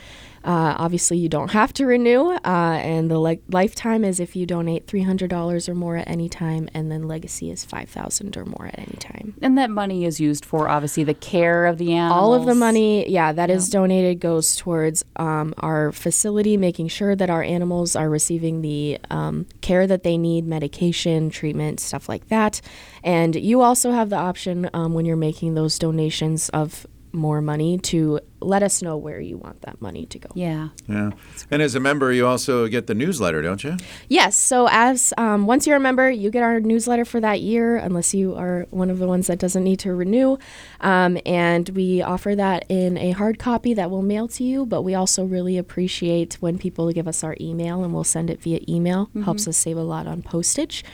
uh, 0.47 0.77
obviously, 0.79 1.19
you 1.19 1.29
don't 1.29 1.51
have 1.51 1.73
to 1.75 1.87
renew, 1.87 2.31
uh, 2.31 2.39
and 2.45 3.11
the 3.11 3.19
le- 3.19 3.37
lifetime 3.49 4.05
is 4.05 4.21
if 4.21 4.37
you 4.37 4.47
donate 4.47 4.87
three 4.87 5.03
hundred 5.03 5.29
dollars 5.29 5.69
or 5.69 5.75
more 5.75 5.97
at 5.97 6.09
any 6.09 6.29
time, 6.29 6.69
and 6.73 6.91
then 6.91 7.09
legacy 7.09 7.51
is 7.51 7.65
five 7.65 7.89
thousand 7.91 8.37
or 8.37 8.45
more 8.45 8.67
at 8.67 8.79
any 8.79 8.97
time. 8.99 9.35
And 9.43 9.59
that 9.59 9.71
money 9.71 10.05
is 10.05 10.21
used 10.21 10.45
for 10.45 10.69
obviously 10.69 11.03
the 11.03 11.15
care 11.15 11.67
of 11.67 11.79
the 11.79 11.93
animals. 11.93 12.23
All 12.23 12.35
of 12.35 12.47
the 12.47 12.55
money, 12.55 13.11
yeah, 13.11 13.33
that 13.33 13.51
is 13.51 13.69
donated 13.69 14.21
goes 14.21 14.55
towards 14.55 15.05
um, 15.17 15.53
our 15.59 15.91
facility, 15.91 16.57
making 16.57 16.89
sure 16.89 17.17
that 17.17 17.29
our 17.29 17.43
animals 17.43 17.97
are 17.97 18.09
receiving 18.09 18.63
the 18.63 18.99
um, 19.11 19.47
care 19.61 19.87
that 19.87 20.05
they 20.05 20.17
need, 20.17 20.47
medication, 20.47 21.29
treatment, 21.29 21.81
stuff 21.81 22.09
like 22.09 22.29
that. 22.29 22.61
And 23.03 23.35
you 23.35 23.63
also 23.63 23.91
have 23.91 24.11
the 24.11 24.17
option 24.17 24.71
um, 24.73 24.95
when 24.95 25.05
you're 25.05 25.17
making 25.17 25.55
those 25.55 25.79
donations 25.79 26.49
of 26.51 26.87
more 27.13 27.41
money 27.41 27.79
to 27.79 28.21
let 28.41 28.63
us 28.63 28.83
know 28.83 28.97
where 28.97 29.21
you 29.21 29.37
want 29.39 29.63
that 29.63 29.81
money 29.81 30.07
to 30.07 30.19
go. 30.19 30.29
Yeah. 30.35 30.69
Yeah. 30.87 31.11
And 31.51 31.63
as 31.63 31.75
a 31.75 31.81
member, 31.81 32.13
you 32.13 32.27
also 32.27 32.69
get 32.69 32.87
the 32.87 32.95
newsletter, 32.95 33.41
don't 33.43 33.65
you? 33.65 33.77
Yes. 34.09 34.37
So 34.37 34.69
as 34.71 35.15
um, 35.17 35.47
once 35.47 35.67
you're 35.67 35.77
a 35.77 35.81
member, 35.81 36.11
you 36.11 36.31
get 36.31 36.43
our 36.43 36.61
newsletter 36.61 37.05
for 37.05 37.21
that 37.21 37.41
year, 37.41 37.77
unless 37.77 38.15
you 38.15 38.35
are 38.35 38.67
one 38.71 38.91
of 38.91 38.99
the 38.99 39.07
ones 39.07 39.27
that 39.29 39.39
doesn't 39.39 39.65
need 39.65 39.79
to 39.81 39.95
renew. 39.95 40.37
Um, 40.81 41.19
and 41.25 41.69
we 41.71 42.03
offer 42.03 42.35
that 42.35 42.67
in 42.69 42.99
a 42.99 43.13
hard 43.13 43.39
copy 43.39 43.73
that 43.75 43.91
we'll 43.91 44.03
mail 44.03 44.29
to 44.29 44.45
you. 44.45 44.67
But 44.67 44.83
we 44.83 44.95
also 44.95 45.25
really 45.25 45.57
appreciate 45.57 46.35
when 46.35 46.59
people 46.59 46.93
give 46.93 47.09
us 47.09 47.25
our 47.25 47.37
email, 47.41 47.83
and 47.83 47.95
we'll 47.95 48.05
send 48.05 48.31
it 48.31 48.43
via 48.43 48.61
email. 48.69 49.11
Helps 49.25 49.49
us 49.49 49.57
save 49.57 49.77
a 49.77 49.83
lot 49.83 50.07
on 50.07 50.23
postage. 50.23 50.85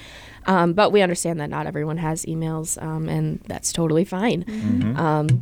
Um, 0.46 0.72
but 0.72 0.90
we 0.90 1.02
understand 1.02 1.40
that 1.40 1.50
not 1.50 1.66
everyone 1.66 1.98
has 1.98 2.24
emails, 2.26 2.80
um, 2.82 3.08
and 3.08 3.40
that's 3.46 3.72
totally 3.72 4.04
fine. 4.04 4.44
Um, 4.96 5.40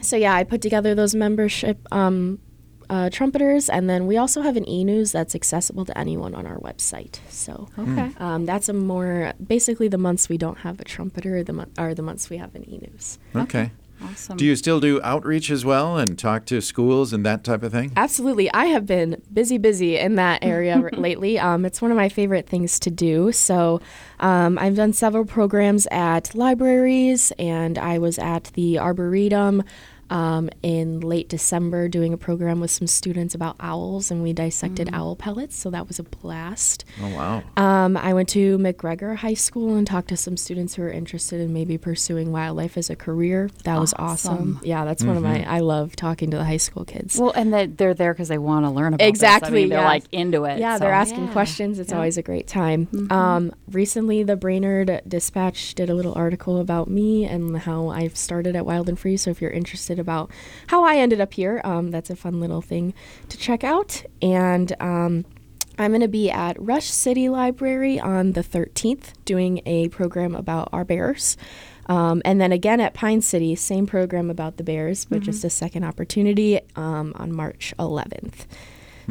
so 0.00 0.16
yeah, 0.16 0.34
I 0.34 0.44
put 0.44 0.60
together 0.62 0.94
those 0.94 1.14
membership 1.14 1.78
um, 1.92 2.38
uh, 2.88 3.10
trumpeters, 3.10 3.68
and 3.68 3.88
then 3.90 4.06
we 4.06 4.16
also 4.16 4.42
have 4.42 4.56
an 4.56 4.68
e-news 4.68 5.10
that's 5.12 5.34
accessible 5.34 5.84
to 5.86 5.98
anyone 5.98 6.34
on 6.34 6.46
our 6.46 6.58
website. 6.58 7.18
So 7.28 7.68
Okay. 7.78 8.12
um, 8.18 8.46
that's 8.46 8.68
a 8.68 8.72
more 8.72 9.32
basically 9.44 9.88
the 9.88 9.98
months 9.98 10.28
we 10.28 10.38
don't 10.38 10.58
have 10.58 10.78
a 10.80 10.84
trumpeter, 10.84 11.42
the 11.42 11.52
mon- 11.52 11.72
are 11.78 11.94
the 11.94 12.02
months 12.02 12.30
we 12.30 12.36
have 12.36 12.54
an 12.54 12.68
e-news. 12.68 13.18
Okay. 13.34 13.72
Awesome. 14.02 14.36
Do 14.36 14.44
you 14.44 14.56
still 14.56 14.80
do 14.80 15.00
outreach 15.02 15.50
as 15.50 15.64
well 15.64 15.96
and 15.96 16.18
talk 16.18 16.44
to 16.46 16.60
schools 16.60 17.12
and 17.12 17.24
that 17.24 17.44
type 17.44 17.62
of 17.62 17.72
thing? 17.72 17.92
Absolutely. 17.96 18.52
I 18.52 18.66
have 18.66 18.86
been 18.86 19.22
busy, 19.32 19.58
busy 19.58 19.96
in 19.96 20.16
that 20.16 20.44
area 20.44 20.76
lately. 20.92 21.38
Um, 21.38 21.64
it's 21.64 21.80
one 21.80 21.90
of 21.90 21.96
my 21.96 22.08
favorite 22.08 22.46
things 22.48 22.78
to 22.80 22.90
do. 22.90 23.32
So 23.32 23.80
um, 24.20 24.58
I've 24.58 24.76
done 24.76 24.92
several 24.92 25.24
programs 25.24 25.86
at 25.90 26.34
libraries, 26.34 27.32
and 27.38 27.78
I 27.78 27.98
was 27.98 28.18
at 28.18 28.44
the 28.54 28.78
Arboretum. 28.78 29.62
Um, 30.10 30.50
in 30.62 31.00
late 31.00 31.28
December, 31.28 31.88
doing 31.88 32.12
a 32.12 32.16
program 32.16 32.60
with 32.60 32.70
some 32.70 32.86
students 32.86 33.34
about 33.34 33.56
owls, 33.58 34.10
and 34.10 34.22
we 34.22 34.32
dissected 34.32 34.88
owl 34.92 35.16
pellets, 35.16 35.56
so 35.56 35.70
that 35.70 35.88
was 35.88 35.98
a 35.98 36.04
blast. 36.04 36.84
Oh, 37.02 37.14
wow. 37.16 37.42
Um, 37.56 37.96
I 37.96 38.14
went 38.14 38.28
to 38.30 38.56
McGregor 38.58 39.16
High 39.16 39.34
School 39.34 39.74
and 39.74 39.86
talked 39.86 40.08
to 40.08 40.16
some 40.16 40.36
students 40.36 40.74
who 40.76 40.82
are 40.82 40.90
interested 40.90 41.40
in 41.40 41.52
maybe 41.52 41.76
pursuing 41.78 42.30
wildlife 42.32 42.76
as 42.76 42.88
a 42.90 42.96
career. 42.96 43.50
That 43.64 43.80
was 43.80 43.94
awesome. 43.98 44.32
Awesome. 44.34 44.60
Yeah, 44.62 44.84
that's 44.84 45.02
one 45.04 45.16
of 45.16 45.22
my. 45.22 45.44
I 45.44 45.60
love 45.60 45.96
talking 45.96 46.30
to 46.30 46.36
the 46.36 46.44
high 46.44 46.56
school 46.56 46.84
kids. 46.84 47.18
well, 47.18 47.32
and 47.34 47.52
that 47.52 47.76
they're 47.78 47.94
there 47.94 48.12
because 48.14 48.28
they 48.28 48.38
want 48.38 48.64
to 48.64 48.70
learn 48.70 48.94
about 48.94 48.98
this. 48.98 49.06
I 49.06 49.08
Exactly, 49.08 49.60
mean, 49.62 49.68
they're 49.70 49.80
yeah. 49.80 49.86
like 49.86 50.04
into 50.12 50.44
it. 50.44 50.58
yeah, 50.58 50.76
so- 50.76 50.84
they're 50.84 50.92
asking 50.92 51.26
Yeah. 51.26 51.32
questions. 51.32 51.78
It's 51.78 51.90
Yeah. 51.90 51.96
always 51.96 52.16
a 52.16 52.22
great 52.22 52.46
time. 52.46 52.88
Um, 53.10 53.52
recently, 53.70 54.22
the 54.22 54.36
Brainerd 54.36 55.02
Dispatch 55.08 55.74
did 55.74 55.90
a 55.90 55.94
little 55.94 56.12
article 56.14 56.60
about 56.60 56.88
me 56.88 57.24
and 57.24 57.56
how 57.58 57.88
I've 57.88 58.16
started 58.16 58.54
at 58.56 58.64
Wild 58.64 58.88
and 58.88 58.98
Free. 58.98 59.16
So 59.16 59.30
if 59.30 59.40
you're 59.42 59.50
interested 59.50 59.95
about 59.98 60.30
how 60.68 60.84
I 60.84 60.96
ended 60.96 61.20
up 61.20 61.34
here, 61.34 61.60
um, 61.64 61.90
that's 61.90 62.10
a 62.10 62.16
fun 62.16 62.40
little 62.40 62.62
thing 62.62 62.94
to 63.28 63.36
check 63.36 63.64
out. 63.64 64.04
And 64.22 64.74
um, 64.80 65.24
I'm 65.78 65.90
going 65.90 66.00
to 66.00 66.08
be 66.08 66.30
at 66.30 66.60
Rush 66.60 66.86
City 66.86 67.28
Library 67.28 68.00
on 68.00 68.32
the 68.32 68.42
13th 68.42 69.12
doing 69.24 69.60
a 69.66 69.88
program 69.88 70.34
about 70.34 70.68
our 70.72 70.84
bears. 70.84 71.36
Um, 71.88 72.22
and 72.24 72.40
then 72.40 72.50
again 72.50 72.80
at 72.80 72.94
Pine 72.94 73.20
City, 73.20 73.54
same 73.54 73.86
program 73.86 74.30
about 74.30 74.56
the 74.56 74.64
bears, 74.64 75.04
but 75.04 75.20
just 75.20 75.44
a 75.44 75.50
second 75.50 75.84
opportunity 75.84 76.60
um, 76.74 77.12
on 77.16 77.32
March 77.32 77.72
11th. 77.78 78.46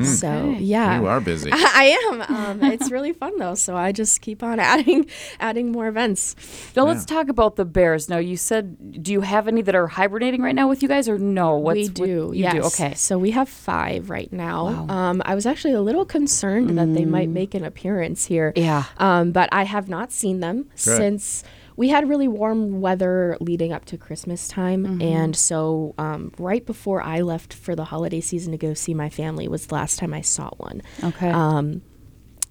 So, 0.04 0.56
yeah. 0.60 1.00
You 1.00 1.08
are 1.08 1.22
busy. 1.22 1.52
I 1.54 1.98
am. 2.04 2.22
Um, 2.22 2.64
it's 2.72 2.92
really 2.92 3.14
fun 3.14 3.38
though, 3.38 3.56
so 3.56 3.76
I 3.76 3.92
just 3.92 4.22
keep 4.22 4.44
on 4.44 4.60
adding, 4.60 5.10
adding 5.40 5.72
more 5.72 5.88
events. 5.88 6.36
Now 6.76 6.86
let's 6.86 7.06
talk 7.06 7.30
about 7.30 7.56
the 7.56 7.66
bears. 7.66 8.10
Now 8.10 8.18
you 8.18 8.38
said, 8.38 9.04
do 9.04 9.12
you 9.12 9.22
have 9.22 9.48
any 9.48 9.62
that 9.62 9.76
are 9.76 9.88
hibernating 9.88 10.42
right 10.42 10.56
now 10.56 10.68
with 10.68 10.82
you 10.82 10.90
guys, 10.90 11.08
or 11.08 11.18
no? 11.18 11.56
What's, 11.58 11.76
we 11.76 11.84
what- 11.88 11.96
do. 11.96 12.32
you 12.34 12.44
yes. 12.44 12.54
do. 12.54 12.62
Okay. 12.64 12.94
So 12.96 13.18
we 13.18 13.32
have 13.32 13.48
five 13.50 14.10
right 14.10 14.32
now. 14.32 14.66
Wow. 14.66 14.96
Um, 14.96 15.22
I 15.26 15.36
was 15.36 15.46
actually 15.46 15.74
a 15.74 15.82
little 15.82 16.06
concerned 16.06 16.78
that 16.78 16.94
they 16.94 17.06
might 17.06 17.30
make 17.30 17.54
an 17.54 17.64
appearance 17.64 18.26
here. 18.26 18.54
Yeah. 18.56 18.86
Um, 18.98 19.32
but 19.32 19.50
I 19.52 19.64
have 19.64 19.90
not 19.90 20.12
seen 20.12 20.40
them 20.40 20.70
since 20.76 21.44
we 21.78 21.90
had 21.90 22.08
really 22.08 22.28
warm 22.28 22.80
weather 22.82 23.38
leading 23.42 23.74
up 23.74 23.86
to 23.86 23.98
Christmas 23.98 24.48
time, 24.48 24.84
Mm-hmm. 24.86 25.02
and 25.02 25.36
so 25.36 25.94
um, 25.98 26.32
right 26.38 26.66
before 26.66 27.02
I 27.02 27.22
left 27.22 27.54
for 27.54 27.76
the 27.76 27.86
holiday 27.86 28.22
season 28.22 28.52
to 28.52 28.58
go 28.58 28.74
see 28.74 28.94
my 28.94 29.10
family 29.10 29.48
was 29.48 29.68
the 29.68 29.76
last 29.76 30.00
time 30.00 30.14
I 30.14 30.22
saw 30.22 30.50
one. 30.58 30.82
Okay. 31.04 31.30
Um, 31.30 31.82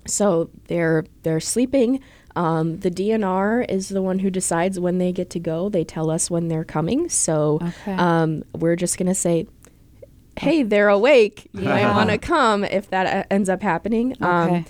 so 0.07 0.51
they're 0.69 1.05
they're 1.23 1.41
sleeping. 1.41 2.01
Um, 2.37 2.81
the 2.81 2.91
DNR 2.91 3.65
is 3.71 3.89
the 3.89 4.03
one 4.03 4.19
who 4.19 4.29
decides 4.29 4.79
when 4.81 4.99
they 4.99 5.13
get 5.13 5.31
to 5.31 5.39
go. 5.39 5.69
They 5.69 5.85
tell 5.85 6.11
us 6.11 6.31
when 6.31 6.49
they're 6.49 6.65
coming. 6.65 7.09
So 7.09 7.61
Okay. 7.63 7.93
um, 7.93 8.43
we're 8.55 8.77
just 8.77 8.99
gonna 8.99 9.15
say, 9.15 9.47
"Hey, 10.37 10.63
they're 10.65 10.89
awake. 10.89 11.49
You 11.53 11.63
might 11.65 11.89
want 11.95 12.11
to 12.11 12.19
come." 12.19 12.65
If 12.65 12.91
that 12.91 13.07
uh, 13.07 13.25
ends 13.31 13.49
up 13.49 13.63
happening. 13.63 14.13
Okay. 14.13 14.25
Um, 14.27 14.65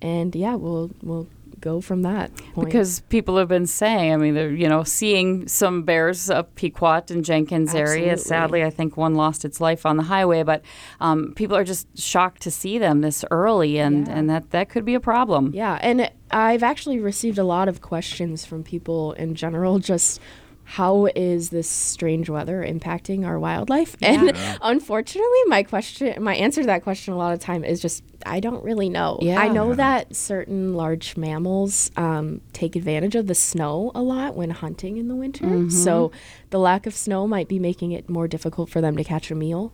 and 0.00 0.34
yeah, 0.36 0.54
we'll 0.56 0.90
we'll 1.02 1.28
go 1.64 1.80
from 1.80 2.02
that 2.02 2.30
point. 2.52 2.66
Because 2.66 3.00
people 3.08 3.38
have 3.38 3.48
been 3.48 3.66
saying, 3.66 4.12
I 4.12 4.16
mean, 4.16 4.34
they're, 4.34 4.52
you 4.52 4.68
know, 4.68 4.84
seeing 4.84 5.48
some 5.48 5.82
bears 5.82 6.28
up 6.28 6.54
Pequot 6.54 7.04
and 7.10 7.24
Jenkins 7.24 7.74
area. 7.74 8.16
Sadly, 8.18 8.62
I 8.62 8.70
think 8.70 8.96
one 8.96 9.14
lost 9.14 9.44
its 9.44 9.60
life 9.60 9.86
on 9.86 9.96
the 9.96 10.02
highway, 10.04 10.42
but 10.42 10.62
um, 11.00 11.32
people 11.34 11.56
are 11.56 11.64
just 11.64 11.88
shocked 11.98 12.42
to 12.42 12.50
see 12.50 12.76
them 12.78 13.00
this 13.00 13.24
early, 13.30 13.78
and, 13.78 14.06
Yeah. 14.06 14.14
and 14.14 14.30
that, 14.30 14.50
that 14.50 14.68
could 14.68 14.84
be 14.84 14.94
a 14.94 15.00
problem. 15.00 15.52
Yeah, 15.54 15.78
and 15.80 16.10
I've 16.30 16.62
actually 16.62 16.98
received 16.98 17.38
a 17.38 17.44
lot 17.44 17.66
of 17.68 17.80
questions 17.80 18.44
from 18.44 18.62
people 18.62 19.12
in 19.12 19.34
general 19.34 19.78
just 19.78 20.20
how 20.64 21.06
is 21.14 21.50
this 21.50 21.68
strange 21.68 22.28
weather 22.28 22.64
impacting 22.66 23.26
our 23.26 23.38
wildlife? 23.38 23.96
And 24.02 24.32
unfortunately, 24.62 25.38
my 25.46 25.62
question 25.62 26.22
my 26.22 26.34
answer 26.34 26.62
to 26.62 26.66
that 26.66 26.82
question 26.82 27.14
a 27.14 27.16
lot 27.16 27.32
of 27.32 27.38
time 27.38 27.64
is 27.64 27.80
just 27.80 28.02
I 28.26 28.40
don't 28.40 28.64
really 28.64 28.88
know. 28.88 29.18
Yeah. 29.20 29.40
I 29.40 29.48
know 29.48 29.74
that 29.74 30.16
certain 30.16 30.74
large 30.74 31.16
mammals 31.16 31.90
um, 31.96 32.40
take 32.52 32.74
advantage 32.76 33.14
of 33.14 33.26
the 33.26 33.34
snow 33.34 33.92
a 33.94 34.02
lot 34.02 34.34
when 34.34 34.50
hunting 34.50 34.96
in 34.96 35.08
the 35.08 35.14
winter. 35.14 35.70
So 35.70 36.12
the 36.50 36.58
lack 36.58 36.86
of 36.86 36.94
snow 36.94 37.26
might 37.26 37.48
be 37.48 37.58
making 37.58 37.92
it 37.92 38.08
more 38.08 38.26
difficult 38.26 38.70
for 38.70 38.80
them 38.80 38.96
to 38.96 39.04
catch 39.04 39.30
a 39.30 39.34
meal. 39.34 39.72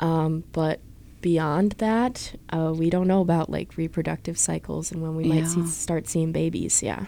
Um, 0.00 0.44
but 0.52 0.80
beyond 1.24 1.72
that, 1.78 2.34
uh, 2.50 2.70
we 2.76 2.90
don't 2.90 3.08
know 3.08 3.22
about 3.22 3.48
like 3.48 3.78
reproductive 3.78 4.36
cycles 4.38 4.92
and 4.92 5.00
when 5.00 5.16
we 5.16 5.24
might 5.24 5.46
see, 5.46 5.64
start 5.66 6.06
seeing 6.06 6.32
babies. 6.32 6.82
Yeah, 6.82 7.06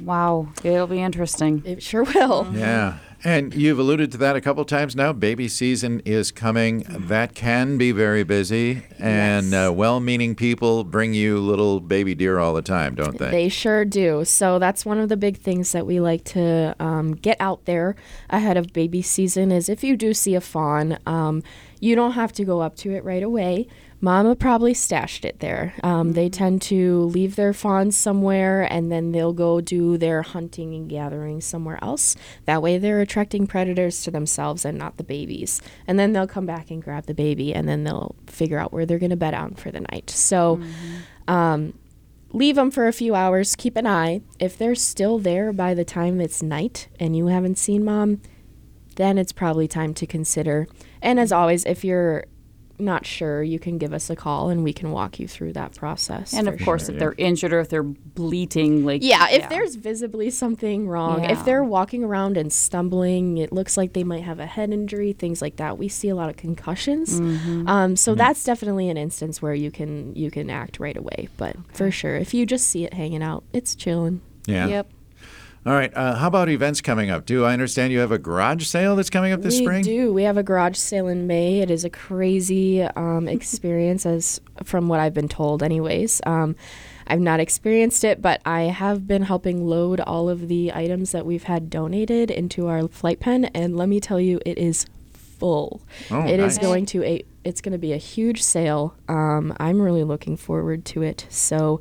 Wow, 0.00 0.52
it'll 0.62 0.86
be 0.86 1.02
interesting. 1.02 1.62
it 1.66 1.82
sure 1.82 2.04
will. 2.04 2.46
Yeah. 2.54 2.98
And 3.24 3.54
you've 3.54 3.78
alluded 3.78 4.12
to 4.12 4.18
that 4.18 4.36
a 4.36 4.40
couple 4.40 4.64
times 4.64 4.94
now. 4.94 5.12
Baby 5.12 5.48
season 5.48 6.00
is 6.04 6.30
coming. 6.30 6.84
That 6.88 7.34
can 7.34 7.78
be 7.78 7.90
very 7.90 8.22
busy. 8.22 8.84
And 8.98 9.50
Yes. 9.50 9.68
uh, 9.68 9.72
well 9.72 10.00
meaning 10.00 10.34
people 10.34 10.84
bring 10.84 11.14
you 11.14 11.38
little 11.38 11.80
baby 11.80 12.14
deer 12.14 12.38
all 12.38 12.54
the 12.54 12.62
time, 12.62 12.94
don't 12.94 13.18
they? 13.18 13.30
They 13.30 13.48
sure 13.48 13.84
do. 13.84 14.24
So 14.24 14.58
that's 14.58 14.84
one 14.84 14.98
of 14.98 15.08
the 15.08 15.16
big 15.16 15.38
things 15.38 15.72
that 15.72 15.86
we 15.86 15.98
like 15.98 16.24
to 16.24 16.76
um, 16.78 17.14
get 17.14 17.36
out 17.40 17.64
there 17.64 17.96
ahead 18.30 18.56
of 18.56 18.72
baby 18.72 19.02
season. 19.02 19.50
Is 19.50 19.68
if 19.68 19.82
you 19.82 19.96
do 19.96 20.12
see 20.14 20.34
a 20.34 20.40
fawn, 20.40 20.98
um, 21.06 21.42
you 21.80 21.94
don't 21.96 22.12
have 22.12 22.32
to 22.34 22.44
go 22.44 22.60
up 22.60 22.76
to 22.76 22.92
it 22.92 23.02
right 23.04 23.22
away. 23.22 23.66
Mama 24.00 24.36
probably 24.36 24.74
stashed 24.74 25.24
it 25.24 25.40
there. 25.40 25.74
Um, 25.82 26.12
They 26.12 26.28
tend 26.28 26.62
to 26.62 27.04
leave 27.04 27.36
their 27.36 27.52
fawns 27.52 27.96
somewhere 27.96 28.62
and 28.70 28.92
then 28.92 29.12
they'll 29.12 29.32
go 29.32 29.60
do 29.60 29.96
their 29.96 30.22
hunting 30.22 30.74
and 30.74 30.88
gathering 30.88 31.40
somewhere 31.40 31.78
else. 31.82 32.14
That 32.44 32.62
way 32.62 32.78
they're 32.78 33.00
attracting 33.00 33.46
predators 33.46 34.02
to 34.04 34.10
themselves 34.10 34.64
and 34.64 34.76
not 34.76 34.98
the 34.98 35.04
babies. 35.04 35.62
And 35.86 35.98
then 35.98 36.12
they'll 36.12 36.26
come 36.26 36.46
back 36.46 36.70
and 36.70 36.82
grab 36.82 37.06
the 37.06 37.14
baby 37.14 37.54
and 37.54 37.66
then 37.68 37.84
they'll 37.84 38.14
figure 38.26 38.58
out 38.58 38.72
where 38.72 38.84
they're 38.84 38.98
going 38.98 39.10
to 39.10 39.16
bed 39.16 39.34
out 39.34 39.58
for 39.58 39.70
the 39.70 39.80
night. 39.80 40.10
So, 40.10 40.60
um, 41.26 41.72
leave 42.32 42.56
them 42.56 42.70
for 42.70 42.86
a 42.86 42.92
few 42.92 43.14
hours. 43.14 43.56
Keep 43.56 43.76
an 43.76 43.86
eye. 43.86 44.20
If 44.38 44.58
they're 44.58 44.74
still 44.74 45.18
there 45.18 45.52
by 45.52 45.72
the 45.72 45.84
time 45.84 46.20
it's 46.20 46.42
night 46.42 46.88
and 47.00 47.16
you 47.16 47.28
haven't 47.28 47.56
seen 47.56 47.82
mom, 47.84 48.20
then 48.96 49.16
it's 49.16 49.32
probably 49.32 49.66
time 49.68 49.94
to 49.94 50.06
consider. 50.06 50.66
And 51.00 51.18
as 51.18 51.32
always, 51.32 51.64
if 51.64 51.84
you're 51.84 52.24
not 52.78 53.06
sure, 53.06 53.42
you 53.42 53.58
can 53.58 53.78
give 53.78 53.92
us 53.92 54.10
a 54.10 54.16
call 54.16 54.48
and 54.50 54.62
we 54.64 54.72
can 54.72 54.90
walk 54.92 55.18
you 55.18 55.26
through 55.28 55.52
that 55.54 55.74
process. 55.76 56.32
And 56.34 56.48
of 56.48 56.58
course, 56.60 56.86
sure, 56.86 56.90
if 56.90 56.94
yeah. 56.94 56.98
they're 57.00 57.14
injured 57.18 57.52
or 57.52 57.60
if 57.60 57.68
they're 57.68 57.82
bleating, 57.82 58.84
like 58.84 59.02
yeah, 59.02 59.28
if 59.30 59.48
there's 59.48 59.74
visibly 59.76 60.30
something 60.30 60.88
wrong, 60.88 61.22
Yeah. 61.22 61.32
if 61.32 61.44
they're 61.44 61.64
walking 61.64 62.04
around 62.04 62.36
and 62.36 62.52
stumbling, 62.52 63.38
it 63.38 63.52
looks 63.52 63.76
like 63.76 63.92
they 63.92 64.04
might 64.04 64.22
have 64.24 64.38
a 64.40 64.46
head 64.46 64.72
injury, 64.72 65.12
things 65.12 65.40
like 65.42 65.56
that. 65.56 65.78
We 65.78 65.88
see 65.88 66.08
a 66.08 66.14
lot 66.14 66.28
of 66.30 66.36
concussions, 66.36 67.20
Mm-hmm. 67.20 67.68
um, 67.68 67.96
so 67.96 68.14
that's 68.14 68.42
definitely 68.44 68.88
an 68.88 68.96
instance 68.96 69.40
where 69.40 69.54
you 69.54 69.70
can 69.70 70.14
you 70.14 70.30
can 70.30 70.50
act 70.50 70.78
right 70.80 70.96
away. 70.96 71.28
But 71.36 71.56
for 71.72 71.90
sure, 71.90 72.16
if 72.16 72.34
you 72.34 72.46
just 72.46 72.66
see 72.68 72.84
it 72.84 72.94
hanging 72.94 73.22
out, 73.22 73.44
it's 73.52 73.74
chilling. 73.74 74.20
yeah. 74.46 74.66
Yep. 74.66 74.90
All 75.66 75.72
right. 75.72 75.92
Uh, 75.96 76.14
how 76.14 76.28
about 76.28 76.48
events 76.48 76.80
coming 76.80 77.10
up? 77.10 77.26
Do 77.26 77.44
I 77.44 77.52
understand 77.52 77.92
you 77.92 77.98
have 77.98 78.12
a 78.12 78.18
garage 78.18 78.64
sale 78.64 78.94
that's 78.94 79.10
coming 79.10 79.32
up 79.32 79.42
this 79.42 79.54
we 79.58 79.64
spring? 79.64 79.78
We 79.78 79.82
do. 79.82 80.12
We 80.12 80.22
have 80.22 80.36
a 80.36 80.44
garage 80.44 80.76
sale 80.76 81.08
in 81.08 81.26
May. 81.26 81.60
It 81.60 81.72
is 81.72 81.84
a 81.84 81.90
crazy 81.90 82.82
um, 82.82 83.26
experience, 83.36 84.06
as 84.06 84.40
from 84.62 84.86
what 84.86 85.00
I've 85.00 85.12
been 85.12 85.28
told, 85.28 85.64
anyways. 85.64 86.20
Um, 86.24 86.54
I've 87.08 87.20
not 87.20 87.40
experienced 87.40 88.04
it, 88.04 88.22
but 88.22 88.40
I 88.44 88.62
have 88.62 89.08
been 89.08 89.22
helping 89.22 89.66
load 89.66 89.98
all 89.98 90.28
of 90.28 90.46
the 90.46 90.72
items 90.72 91.10
that 91.10 91.26
we've 91.26 91.44
had 91.44 91.68
donated 91.68 92.30
into 92.30 92.68
our 92.68 92.86
flight 92.86 93.18
pen, 93.18 93.46
and 93.46 93.76
let 93.76 93.88
me 93.88 93.98
tell 93.98 94.20
you, 94.20 94.40
it 94.46 94.58
is 94.58 94.86
full. 95.12 95.82
Oh, 96.12 96.26
It 96.26 96.38
is 96.38 96.58
nice. 96.58 96.58
going 96.58 96.86
to 96.86 97.02
a. 97.02 97.24
It's 97.42 97.60
going 97.60 97.72
to 97.72 97.78
be 97.78 97.92
a 97.92 97.96
huge 97.96 98.40
sale. 98.40 98.94
Um, 99.08 99.52
I'm 99.58 99.82
really 99.82 100.04
looking 100.04 100.36
forward 100.36 100.84
to 100.86 101.02
it. 101.02 101.26
So, 101.28 101.80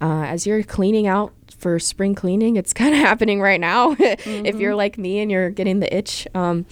uh, 0.00 0.24
as 0.24 0.46
you're 0.46 0.62
cleaning 0.62 1.06
out 1.06 1.32
for 1.50 1.78
spring 1.78 2.14
cleaning, 2.14 2.56
it's 2.56 2.72
kind 2.72 2.94
of 2.94 3.00
happening 3.08 3.40
right 3.40 3.60
now. 3.60 3.96
if 3.98 4.56
you're 4.56 4.74
like 4.74 4.98
me 4.98 5.20
and 5.20 5.30
you're 5.30 5.50
getting 5.50 5.80
the 5.80 5.94
itch, 5.94 6.26
um, 6.34 6.66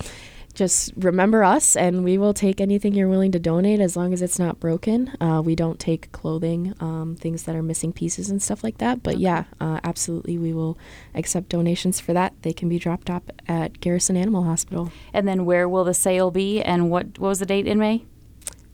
just 0.54 0.92
remember 0.96 1.42
us, 1.42 1.76
and 1.76 2.04
we 2.04 2.16
will 2.16 2.32
take 2.32 2.60
anything 2.60 2.94
you're 2.94 3.08
willing 3.08 3.32
to 3.32 3.40
donate 3.40 3.80
as 3.80 3.96
long 3.96 4.12
as 4.12 4.22
it's 4.22 4.38
not 4.38 4.60
broken. 4.60 5.10
Uh, 5.20 5.42
we 5.44 5.56
don't 5.56 5.80
take 5.80 6.12
clothing, 6.12 6.74
um, 6.78 7.16
things 7.16 7.42
that 7.42 7.56
are 7.56 7.62
missing 7.62 7.92
pieces 7.92 8.30
and 8.30 8.40
stuff 8.40 8.62
like 8.62 8.78
that. 8.78 9.02
But 9.02 9.18
yeah, 9.18 9.44
uh, 9.60 9.80
absolutely, 9.82 10.38
we 10.38 10.52
will 10.52 10.78
accept 11.14 11.48
donations 11.48 11.98
for 11.98 12.12
that. 12.12 12.34
They 12.42 12.52
can 12.52 12.68
be 12.68 12.78
dropped 12.78 13.10
off 13.10 13.24
at 13.48 13.80
Garrison 13.80 14.16
Animal 14.16 14.44
Hospital. 14.44 14.92
And 15.12 15.26
then 15.26 15.44
where 15.44 15.68
will 15.68 15.84
the 15.84 15.94
sale 15.94 16.30
be? 16.30 16.62
And 16.62 16.88
what, 16.88 17.18
what 17.18 17.30
was 17.30 17.40
the 17.40 17.46
date 17.46 17.66
in 17.66 17.78
May? 17.78 18.04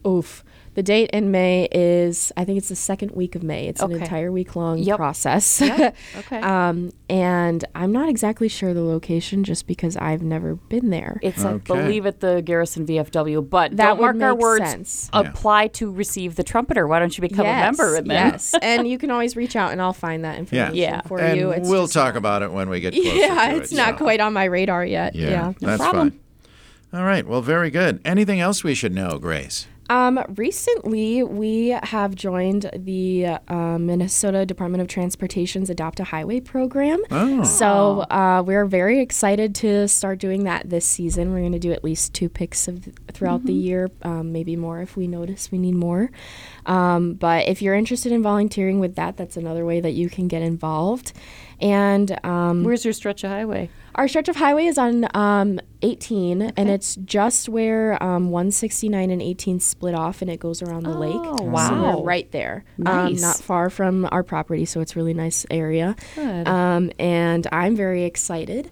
Oof. 0.05 0.43
The 0.73 0.83
date 0.83 1.09
in 1.11 1.31
May 1.31 1.67
is, 1.69 2.31
I 2.37 2.45
think 2.45 2.57
it's 2.57 2.69
the 2.69 2.77
second 2.77 3.11
week 3.11 3.35
of 3.35 3.43
May. 3.43 3.67
It's 3.67 3.81
an 3.81 3.91
entire 3.91 4.31
week 4.31 4.55
long 4.55 4.77
Yep. 4.77 4.95
process. 4.97 5.61
Okay. 6.17 6.39
um, 6.39 6.91
and 7.09 7.65
I'm 7.75 7.91
not 7.91 8.07
exactly 8.07 8.47
sure 8.47 8.73
the 8.73 8.81
location 8.81 9.43
just 9.43 9.67
because 9.67 9.97
I've 9.97 10.21
never 10.21 10.55
been 10.55 10.89
there. 10.89 11.19
It's, 11.21 11.43
Okay. 11.43 11.55
I 11.55 11.57
believe, 11.57 12.05
at 12.05 12.21
the 12.21 12.41
Garrison 12.41 12.85
VFW. 12.85 13.49
But 13.49 13.75
That 13.75 13.85
don't 13.87 14.01
mark 14.01 14.13
would 14.15 14.23
our 14.23 14.33
words. 14.35 14.63
sense. 14.69 15.09
Yeah. 15.13 15.19
Apply 15.21 15.67
to 15.67 15.91
receive 15.91 16.35
the 16.35 16.43
trumpeter. 16.43 16.87
Why 16.87 16.99
don't 16.99 17.17
you 17.17 17.21
become 17.21 17.45
yes, 17.45 17.59
a 17.61 17.65
member? 17.65 17.95
And 17.97 18.09
then 18.09 18.31
yes. 18.31 18.55
and 18.61 18.87
you 18.87 18.97
can 18.97 19.11
always 19.11 19.35
reach 19.35 19.57
out 19.57 19.73
and 19.73 19.81
I'll 19.81 19.91
find 19.91 20.23
that 20.23 20.37
information 20.39 20.75
Yeah. 20.75 21.01
for 21.01 21.19
and 21.19 21.37
you. 21.37 21.51
It's 21.51 21.67
we'll 21.67 21.89
talk 21.89 22.13
not- 22.13 22.17
about 22.17 22.43
it 22.43 22.51
when 22.53 22.69
we 22.69 22.79
get 22.79 22.93
closer 22.95 23.09
Yeah, 23.09 23.49
to 23.51 23.57
it's 23.57 23.73
it, 23.73 23.75
not 23.75 23.97
so- 23.99 24.05
quite 24.05 24.21
on 24.21 24.31
my 24.31 24.45
radar 24.45 24.85
yet. 24.85 25.15
Yeah, 25.15 25.29
Yeah. 25.29 25.53
that's 25.59 25.81
problem. 25.81 26.11
fine. 26.11 26.19
All 27.01 27.05
right. 27.05 27.27
Well, 27.27 27.41
very 27.41 27.71
good. 27.71 27.99
Anything 28.05 28.39
else 28.39 28.63
we 28.63 28.73
should 28.73 28.93
know, 28.93 29.17
Grace? 29.17 29.67
Um, 29.91 30.23
recently, 30.35 31.21
we 31.21 31.77
have 31.83 32.15
joined 32.15 32.69
the 32.73 33.25
uh, 33.49 33.77
Minnesota 33.77 34.45
Department 34.45 34.81
of 34.81 34.87
Transportation's 34.87 35.69
Adopt 35.69 35.99
a 35.99 36.05
Highway 36.05 36.39
program. 36.39 37.03
Oh. 37.11 37.43
So 37.43 37.99
uh, 38.09 38.41
we're 38.45 38.63
very 38.63 39.01
excited 39.01 39.53
to 39.55 39.89
start 39.89 40.19
doing 40.19 40.45
that 40.45 40.69
this 40.69 40.85
season. 40.85 41.33
We're 41.33 41.41
going 41.41 41.51
to 41.51 41.59
do 41.59 41.73
at 41.73 41.83
least 41.83 42.13
two 42.13 42.29
picks 42.29 42.69
of 42.69 42.87
throughout 43.11 43.45
the 43.45 43.51
year, 43.51 43.91
um, 44.03 44.31
maybe 44.31 44.55
more 44.55 44.81
if 44.81 44.95
we 44.95 45.07
notice 45.07 45.51
we 45.51 45.57
need 45.57 45.75
more. 45.75 46.09
Um, 46.65 47.15
but 47.15 47.49
if 47.49 47.61
you're 47.61 47.75
interested 47.75 48.13
in 48.13 48.23
volunteering 48.23 48.79
with 48.79 48.95
that, 48.95 49.17
that's 49.17 49.35
another 49.35 49.65
way 49.65 49.81
that 49.81 49.91
you 49.91 50.09
can 50.09 50.29
get 50.29 50.41
involved. 50.41 51.11
And 51.61 52.17
um, 52.25 52.63
where's 52.63 52.83
your 52.83 52.93
stretch 52.93 53.23
of 53.23 53.29
highway? 53.31 53.69
our 53.95 54.07
stretch 54.07 54.29
of 54.29 54.37
highway 54.37 54.65
is 54.67 54.77
on 54.77 55.05
um, 55.13 55.59
18, 55.81 56.41
and 56.55 56.69
it's 56.69 56.95
just 56.95 57.49
where 57.49 58.01
um, 58.01 58.29
169 58.31 59.11
and 59.11 59.21
18 59.21 59.59
split 59.59 59.93
off, 59.93 60.21
and 60.21 60.31
it 60.31 60.39
goes 60.39 60.61
around 60.61 60.83
the 60.83 60.97
lake. 60.97 61.11
Oh, 61.13 61.35
So 61.39 61.43
wow. 61.43 61.97
we're 61.97 62.03
right 62.05 62.31
there, 62.31 62.63
um, 62.85 63.11
Nice. 63.11 63.21
not 63.21 63.35
far 63.41 63.69
from 63.69 64.07
our 64.09 64.23
property, 64.23 64.63
so 64.63 64.79
it's 64.79 64.93
a 64.93 64.95
really 64.95 65.13
nice 65.13 65.45
area. 65.51 65.97
Good. 66.15 66.47
Um, 66.47 66.89
and 66.99 67.45
I'm 67.51 67.75
very 67.75 68.05
excited. 68.05 68.71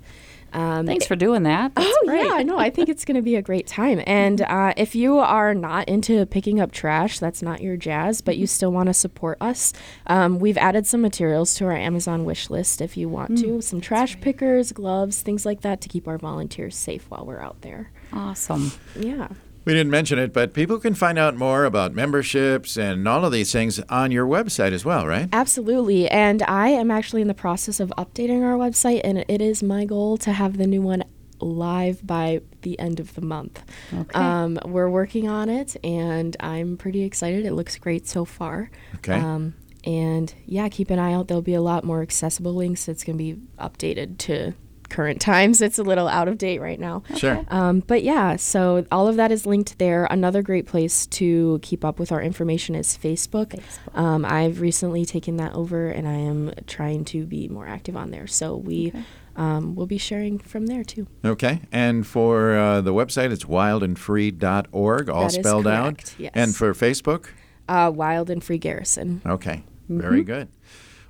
Um, 0.54 0.86
Thanks 0.86 1.06
for 1.06 1.16
doing 1.16 1.44
that. 1.44 1.76
That's 1.76 1.88
oh 1.90 2.06
great. 2.06 2.26
yeah, 2.26 2.44
no, 2.44 2.58
I 2.58 2.70
think 2.70 2.90
it's 2.90 3.06
going 3.06 3.16
to 3.16 3.22
be 3.22 3.36
a 3.36 3.42
great 3.42 3.68
time. 3.68 4.02
And 4.06 4.42
uh, 4.42 4.74
if 4.78 4.96
you 4.96 5.20
are 5.20 5.54
not 5.54 5.88
into 5.88 6.26
picking 6.26 6.60
up 6.60 6.72
trash, 6.72 7.20
that's 7.20 7.42
not 7.42 7.62
your 7.62 7.78
jazz, 7.78 8.22
but 8.22 8.38
you 8.38 8.48
still 8.48 8.72
want 8.72 8.88
to 8.88 8.94
support 8.94 9.38
us, 9.42 9.74
um, 10.08 10.40
we've 10.40 10.58
added 10.58 10.88
some 10.88 11.02
materials 11.02 11.54
to 11.56 11.66
our 11.66 11.76
Amazon 11.76 12.26
wish 12.26 12.50
list 12.50 12.82
if 12.82 12.98
you 12.98 13.10
want 13.10 13.38
to, 13.40 13.62
some 13.62 13.82
trash 13.82 14.20
pickers, 14.22 14.72
gloves, 14.72 15.22
things 15.22 15.46
like 15.46 15.62
that 15.62 15.82
to 15.82 15.90
keep 15.90 16.08
our 16.08 16.18
volunteers 16.18 16.76
safe 16.76 17.10
while 17.10 17.26
we're 17.26 17.42
out 17.42 17.62
there. 17.62 17.92
Awesome. 18.12 18.72
Yeah. 18.96 19.30
We 19.70 19.76
didn't 19.76 19.92
mention 19.92 20.18
it, 20.18 20.34
but 20.34 20.56
people 20.56 20.80
can 20.80 20.96
find 20.96 21.20
out 21.20 21.36
more 21.36 21.64
about 21.64 21.94
memberships 21.94 22.76
and 22.76 23.08
all 23.08 23.24
of 23.24 23.32
these 23.32 23.52
things 23.52 23.80
on 23.82 24.10
your 24.10 24.26
website 24.26 24.72
as 24.72 24.84
well, 24.84 25.06
right? 25.06 25.30
Absolutely. 25.32 26.10
And 26.10 26.42
I 26.42 26.70
am 26.70 26.90
actually 26.90 27.22
in 27.22 27.28
the 27.28 27.36
process 27.36 27.80
of 27.80 27.94
updating 27.96 28.42
our 28.44 28.58
website, 28.58 29.02
and 29.04 29.24
it 29.28 29.44
is 29.44 29.62
my 29.62 29.86
goal 29.86 30.18
to 30.18 30.34
have 30.34 30.58
the 30.58 30.66
new 30.66 30.82
one 30.82 31.04
live 31.40 32.04
by 32.04 32.42
the 32.64 32.80
end 32.80 33.00
of 33.00 33.14
the 33.14 33.22
month. 33.22 33.62
Okay. 33.94 34.18
Um, 34.18 34.58
we're 34.66 34.90
working 34.90 35.30
on 35.30 35.50
it, 35.50 35.78
and 35.84 36.36
I'm 36.40 36.76
pretty 36.76 37.04
excited. 37.04 37.46
It 37.46 37.54
looks 37.54 37.78
great 37.78 38.08
so 38.08 38.26
far. 38.26 38.72
Okay. 38.96 39.20
Um, 39.20 39.54
and 39.84 40.34
yeah, 40.48 40.68
keep 40.70 40.90
an 40.90 40.98
eye 40.98 41.14
out. 41.14 41.28
There'll 41.28 41.44
be 41.44 41.54
a 41.54 41.62
lot 41.62 41.84
more 41.84 42.02
accessible 42.02 42.56
links. 42.56 42.88
It's 42.88 43.04
going 43.04 43.20
to 43.20 43.24
be 43.24 43.40
updated 43.60 44.18
to 44.18 44.56
current 44.90 45.22
times. 45.22 45.62
It's 45.62 45.78
a 45.80 45.84
little 45.84 46.08
out 46.08 46.28
of 46.28 46.38
date 46.38 46.60
right 46.60 46.80
now. 46.80 47.04
Sure. 47.16 47.46
Um, 47.50 47.82
but 47.82 48.04
yeah, 48.04 48.36
so 48.36 48.86
all 48.92 49.08
of 49.08 49.16
that 49.18 49.32
is 49.32 49.46
linked 49.46 49.78
there. 49.80 50.06
Another 50.06 50.42
great 50.42 50.66
place 50.66 51.06
to 51.08 51.60
keep 51.62 51.84
up 51.86 52.00
with 52.00 52.12
our 52.12 52.22
information 52.22 52.76
is 52.76 52.98
Facebook. 52.98 53.62
Um, 53.94 54.26
I've 54.26 54.62
recently 54.62 55.06
taken 55.06 55.38
that 55.38 55.54
over 55.54 55.90
and 55.90 56.08
I 56.08 56.14
am 56.14 56.54
trying 56.68 57.06
to 57.06 57.26
be 57.26 57.48
more 57.48 57.68
active 57.68 57.96
on 57.96 58.12
there. 58.12 58.28
So 58.28 58.56
we 58.56 58.94
um, 59.36 59.76
will 59.76 59.88
be 59.88 59.98
sharing 59.98 60.40
from 60.40 60.68
there 60.68 60.84
too. 60.84 61.08
Okay. 61.24 61.62
And 61.72 62.06
for 62.06 62.56
uh, 62.56 62.82
the 62.82 62.94
website, 62.94 63.32
it's 63.32 63.46
wildandfree.org, 63.46 65.10
all 65.10 65.22
That 65.22 65.28
is 65.28 65.36
spelled 65.36 65.68
out. 65.68 65.96
correct, 65.96 66.16
yes. 66.18 66.32
And 66.36 66.56
for 66.56 66.74
Facebook? 66.74 67.30
Uh, 67.68 67.92
Wild 67.94 68.30
and 68.30 68.44
Free 68.44 68.58
Garrison. 68.58 69.22
Okay. 69.26 69.64
Mm-hmm. 69.86 70.02
Very 70.02 70.24
good. 70.24 70.50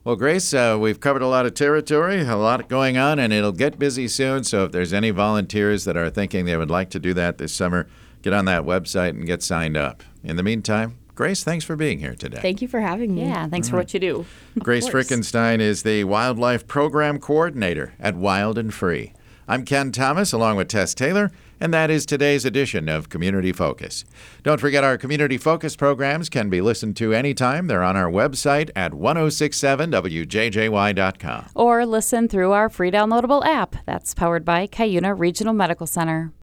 Well, 0.05 0.15
Grace, 0.15 0.53
uh, 0.53 0.77
we've 0.79 0.99
covered 0.99 1.21
a 1.21 1.27
lot 1.27 1.45
of 1.45 1.53
territory, 1.53 2.21
a 2.21 2.35
lot 2.37 2.69
going 2.69 2.97
on, 2.97 3.19
and 3.19 3.33
it'll 3.33 3.51
get 3.51 3.77
busy 3.77 4.07
soon. 4.07 4.45
So 4.45 4.63
if 4.63 4.71
there's 4.71 4.93
any 4.93 5.09
volunteers 5.09 5.83
that 5.83 5.97
are 5.97 6.09
thinking 6.09 6.45
they 6.45 6.55
would 6.55 6.71
like 6.71 6.89
to 6.91 6.99
do 6.99 7.13
that 7.15 7.37
this 7.37 7.53
summer, 7.53 7.85
get 8.21 8.31
on 8.31 8.45
that 8.45 8.63
website 8.63 9.09
and 9.09 9.25
get 9.25 9.43
signed 9.43 9.75
up. 9.75 10.01
In 10.23 10.37
the 10.37 10.43
meantime, 10.43 10.97
Grace, 11.15 11.43
thanks 11.43 11.65
for 11.65 11.75
being 11.75 11.99
here 11.99 12.15
today. 12.15 12.39
Thank 12.41 12.61
you 12.61 12.69
for 12.69 12.79
having 12.79 13.13
me. 13.13 13.23
Yeah, 13.23 13.47
thanks 13.49 13.67
for 13.67 13.75
what 13.75 13.93
you 13.93 13.99
do. 13.99 14.25
Grace. 14.59 14.87
Frickenstein 14.87 15.59
is 15.59 15.83
the 15.83 16.05
Wildlife 16.05 16.65
Program 16.65 17.19
Coordinator 17.19 17.93
at 17.99 18.15
Wild 18.15 18.57
and 18.57 18.73
Free. 18.73 19.11
I'm 19.49 19.65
Ken 19.65 19.91
Thomas 19.91 20.31
along 20.31 20.55
with 20.55 20.69
Tess 20.69 20.93
Taylor, 20.93 21.29
and 21.59 21.73
that 21.73 21.89
is 21.89 22.05
today's 22.05 22.45
edition 22.45 22.87
of 22.87 23.09
Community 23.09 23.51
Focus. 23.51 24.05
Don't 24.43 24.61
forget 24.61 24.83
our 24.83 24.97
Community 24.97 25.37
Focus 25.37 25.75
programs 25.75 26.29
can 26.29 26.49
be 26.49 26.61
listened 26.61 26.95
to 26.97 27.13
anytime. 27.13 27.67
They're 27.67 27.83
on 27.83 27.95
our 27.95 28.11
website 28.11 28.69
at 28.75 28.91
1067wjjy.com. 28.93 31.45
Or 31.55 31.85
listen 31.85 32.27
through 32.27 32.51
our 32.51 32.69
free 32.69 32.91
downloadable 32.91 33.45
app 33.45 33.77
that's 33.85 34.13
powered 34.13 34.43
by 34.45 34.67
Cuyuna 34.67 35.17
Regional 35.17 35.53
Medical 35.53 35.87
Center. 35.87 36.31